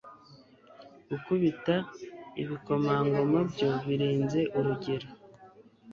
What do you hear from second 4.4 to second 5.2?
urugero